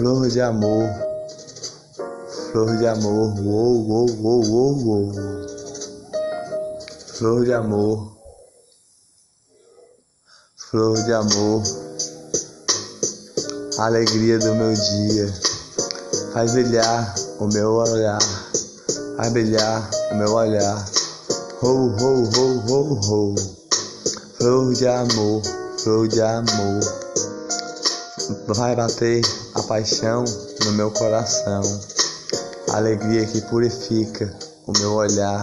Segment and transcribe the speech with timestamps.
[0.00, 0.88] Flor de amor,
[2.50, 5.12] flor de amor, uou, uou, uou, uou, uou.
[7.18, 8.10] Flor de amor,
[10.56, 11.62] flor de amor,
[13.76, 15.34] alegria do meu dia,
[16.32, 18.22] faz brilhar o meu olhar,
[19.18, 20.82] faz brilhar o meu olhar.
[21.60, 23.34] Rou, rou, rou, rou, rou,
[24.38, 25.42] flor de amor,
[25.84, 26.80] flor de amor,
[28.46, 29.22] vai bater
[29.54, 30.24] a paixão
[30.64, 31.62] no meu coração,
[32.70, 34.32] a alegria que purifica
[34.66, 35.42] o meu olhar,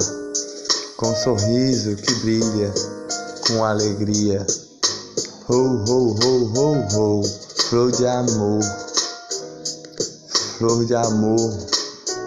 [0.98, 2.74] com um sorriso que brilha
[3.48, 4.46] com alegria.
[5.46, 7.24] Rou, rou, rou, rou, rou,
[7.70, 8.60] flor de amor,
[10.58, 11.58] flor de amor,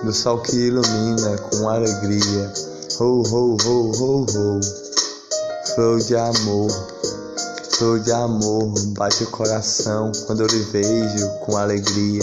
[0.05, 2.53] do sol que ilumina com alegria.
[2.97, 4.61] Rou, rou, rou, rou, rou,
[5.75, 7.00] flor de amor.
[7.81, 12.23] Flor de amor, bate o coração quando eu lhe vejo com alegria.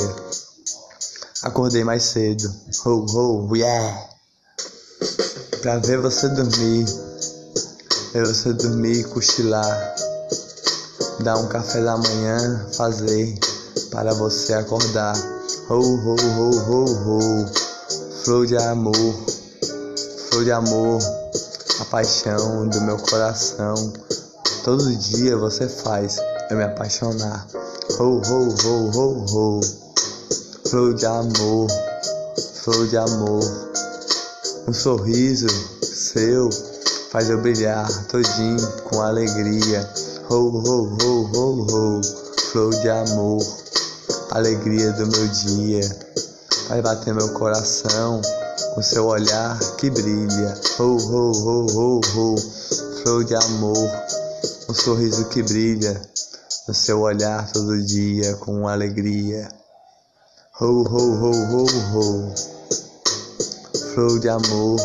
[1.42, 2.48] Acordei mais cedo,
[2.86, 4.08] oh, oh, yeah,
[5.60, 6.86] pra ver você dormir,
[8.14, 9.96] ver você dormir e cochilar,
[11.24, 13.36] dar um café da manhã, fazer
[13.90, 15.16] para você acordar.
[15.72, 19.26] Oh, oh, oh, oh, oh, flor de amor,
[20.30, 21.02] flor de amor,
[21.82, 23.92] a paixão do meu coração.
[24.68, 26.18] Todo dia você faz
[26.50, 27.48] eu me apaixonar.
[28.02, 29.62] Ho, ho, ho, ho, ho.
[30.70, 31.68] Flor de amor,
[32.66, 33.40] flor de amor.
[34.68, 35.48] Um sorriso
[35.82, 36.50] seu
[37.14, 39.90] faz eu brilhar todinho com alegria.
[40.30, 42.02] Ho, ho, ho, ho, ho.
[42.52, 43.42] Flor de amor,
[44.32, 45.98] alegria do meu dia.
[46.68, 48.22] Vai bater meu coração
[48.76, 50.60] com seu olhar que brilha.
[50.78, 52.36] Ho, ho, ho, ho, ho.
[53.02, 54.27] Flor de amor
[54.70, 56.02] um sorriso que brilha
[56.68, 59.48] no seu olhar todo dia com alegria.
[60.60, 62.36] Ho, ho, ho, ho, ho,
[63.94, 64.78] flor de amor,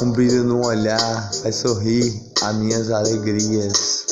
[0.00, 4.06] um brilho no olhar faz sorrir as minhas alegrias.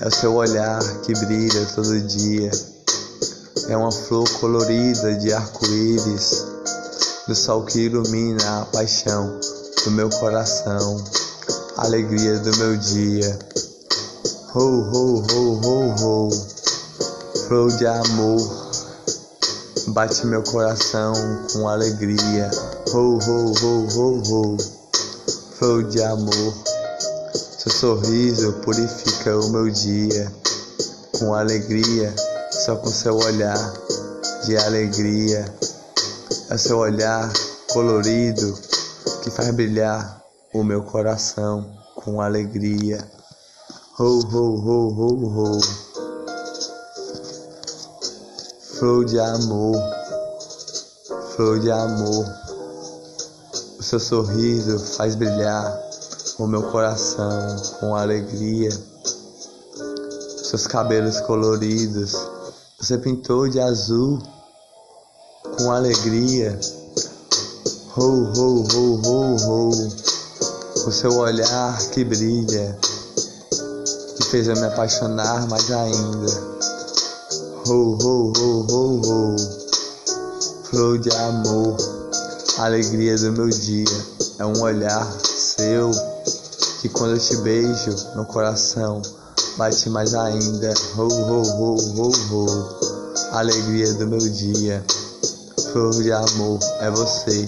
[0.00, 2.50] É o seu olhar que brilha todo dia.
[3.68, 6.44] É uma flor colorida de arco-íris,
[7.28, 9.38] do sol que ilumina a paixão
[9.84, 10.96] do meu coração
[11.76, 13.38] alegria do meu dia.
[14.54, 16.30] Ho, ho, ho, ho, ho,
[17.46, 18.72] flor de amor,
[19.88, 21.12] bate meu coração
[21.52, 22.50] com alegria.
[22.94, 24.56] Ho, ho, ho, ho, ho,
[25.58, 26.54] flor de amor,
[27.58, 30.32] seu sorriso purifica o meu dia
[31.18, 32.14] com alegria,
[32.50, 33.72] só com seu olhar
[34.46, 35.44] de alegria.
[36.48, 37.30] É seu olhar
[37.68, 38.56] colorido
[39.22, 40.25] que faz brilhar
[40.60, 42.98] o meu coração com alegria.
[43.98, 45.60] Ho, ho, ho, ho, ho.
[48.78, 49.76] Flor de amor,
[51.34, 52.26] flor de amor.
[53.78, 55.78] O seu sorriso faz brilhar
[56.38, 58.70] o meu coração com alegria.
[60.42, 62.14] Seus cabelos coloridos
[62.80, 64.18] você pintou de azul
[65.58, 66.58] com alegria.
[67.94, 70.15] Ho, ho, ho, ho, ho
[70.86, 72.78] o seu olhar que brilha,
[74.16, 76.32] que fez eu me apaixonar mais ainda.
[77.66, 79.36] Ho, ho, ho, ho, ho,
[80.70, 81.76] flor de amor,
[82.58, 83.84] alegria do meu dia,
[84.38, 85.90] é um olhar seu
[86.80, 89.02] que quando eu te beijo no coração
[89.56, 90.72] bate mais ainda.
[90.96, 92.78] Ho, ho, ho, ho, ho,
[93.32, 94.84] alegria do meu dia,
[95.72, 97.44] flor de amor, é você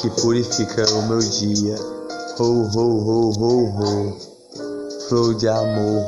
[0.00, 1.99] que purifica o meu dia
[2.38, 4.18] ho, ho, ho, ho, ho,
[5.08, 6.00] flor de amor,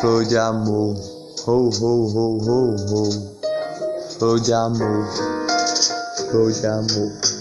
[0.00, 0.96] flor de amor,
[1.46, 2.58] ho, ho, ho, ho,
[2.90, 3.02] ho,
[4.18, 5.06] flor de amor,
[6.28, 7.35] flor de amor.